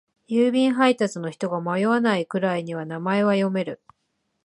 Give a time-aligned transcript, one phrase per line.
[0.27, 3.83] 郵便配達の人が迷わないくらいには名前は読める。